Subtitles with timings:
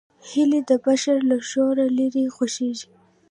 [0.29, 2.91] هیلۍ د بشر له شوره لیرې خوښېږي